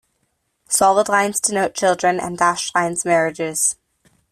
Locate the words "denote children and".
1.39-2.35